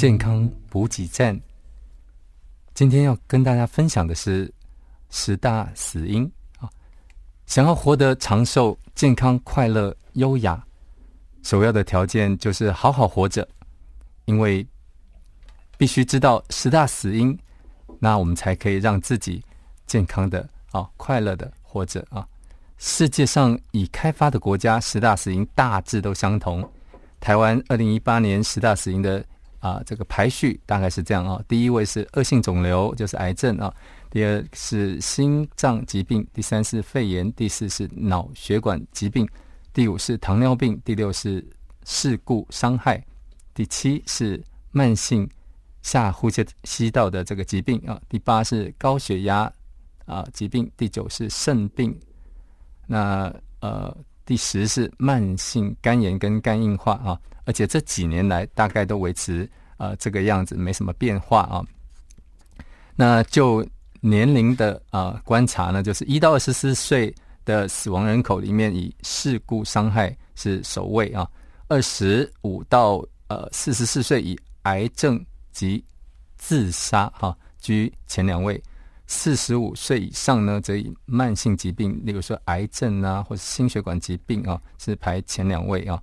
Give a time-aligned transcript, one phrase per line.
[0.00, 1.38] 健康补给站。
[2.72, 4.50] 今天要跟大家分享的是
[5.10, 6.24] 十大死因
[6.56, 6.66] 啊！
[7.44, 10.64] 想要活得长寿、健康、快乐、优雅，
[11.42, 13.46] 首要的条件就是好好活着，
[14.24, 14.66] 因为
[15.76, 17.38] 必须知道十大死因，
[17.98, 19.44] 那我们才可以让自己
[19.86, 22.26] 健康的啊、快乐的活着啊！
[22.78, 26.66] 世界上已开发的国家十大死因大致都相同。
[27.20, 29.22] 台湾二零一八年十大死因的
[29.60, 33.72] 啊这个排序大概是这样啊，第一位是恶性肿瘤，就是癌症啊；
[34.10, 39.28] 第二是心脏疾病，第三是肺炎，第四是脑血管疾病，
[39.72, 41.46] 第五是糖尿病，第六是
[41.84, 43.00] 事故伤害，
[43.54, 44.42] 第七是
[44.72, 45.28] 慢性
[45.82, 49.50] 下呼吸吸道的这个疾病啊，第八是高血压
[50.06, 51.96] 啊疾病，第九是肾病。
[52.86, 61.66] 那呃，第十是慢性肝炎跟肝硬化啊，而且这几年来大概都维持呃这个样子，没什么变化啊。
[62.94, 63.66] 那就
[64.00, 67.12] 年龄的啊观察呢，就是一到二十四岁
[67.44, 71.28] 的死亡人口里面，以事故伤害是首位啊，
[71.66, 75.84] 二十五到呃四十四岁以癌症及
[76.36, 78.62] 自杀哈居前两位。
[79.08, 86.00] 四十五岁以上呢，则以慢性疾病，例如说癌症啊，或者心血管疾病啊，是排前两位啊。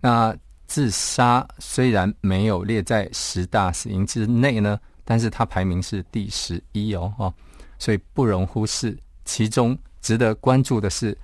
[0.00, 0.36] 那
[0.68, 7.34] 自杀虽然没有列在十大死因之内呢，但是它排名是第十一哦，哈，
[7.76, 8.96] 所以不容忽视。
[9.24, 11.18] 其中值得关注的是，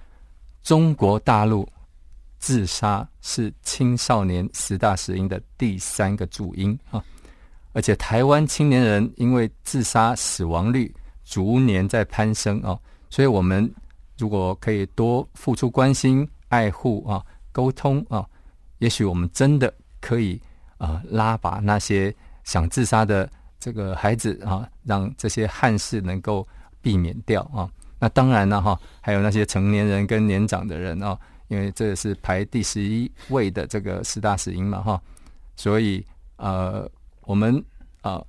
[0.65, 1.69] 中国大陆
[2.41, 7.01] 自杀是青少年十大死因的第三个主因啊，
[7.73, 10.93] 而且台湾青年人因为自杀死亡率。
[11.27, 13.75] 逐年在攀升啊，所以我们
[14.19, 18.29] 如果可以多付出关心、爱护啊、沟通啊，
[18.85, 20.39] 也许我们真的可以
[20.77, 22.15] 啊拉拔那些
[22.45, 23.27] 想自杀的
[23.59, 26.47] 这个孩子啊，让这些憾事能够
[26.83, 27.67] 避免掉啊。
[27.99, 35.03] 那当然了哈，还有那些成年人跟年长的人啊，因为这是排第十一位的这个四大死因嘛哈，
[35.57, 36.05] 所以
[36.37, 36.87] 呃，
[37.23, 37.65] 我们
[38.03, 38.23] 啊。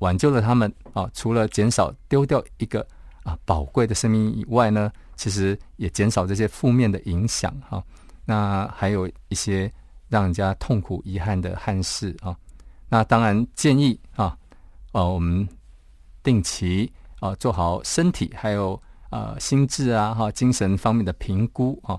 [0.00, 1.10] 挽救了他们啊！
[1.14, 2.86] 除了减少丢掉一个
[3.24, 7.82] 啊宝贵的生命以外呢，其实也减少这些负面的影响哈。
[8.26, 9.72] 那还有一些
[10.08, 12.36] 让人家痛苦遗憾的憾事啊。
[12.88, 14.36] 那当然建议啊，
[14.92, 15.48] 呃，我们
[16.22, 16.90] 定期
[17.20, 18.80] 啊做好身体还有
[19.10, 21.98] 呃心智啊哈精神方面的评估啊，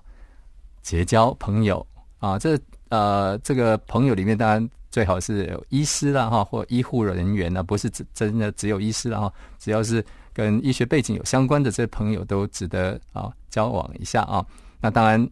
[0.82, 1.86] 结交朋友
[2.20, 2.60] 啊，这
[2.90, 4.70] 呃这个朋友里面当然。
[4.90, 9.32] 最好是有医师啦哈，或医护人员呢，不是真真的只有医师啦哈。
[9.60, 10.04] 只要是
[10.34, 14.44] 跟医学背景有相关的这些朋友，都值得啊交往一下啊。
[14.80, 15.30] 那当然，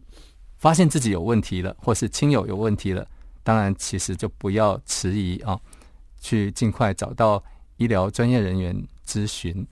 [0.66, 3.06] 发现自己有问题了，或是亲友有问题了，
[3.44, 5.56] 当然其实就不要迟疑啊，
[6.20, 7.40] 去尽快找到
[7.76, 9.64] 医疗专业人员咨询。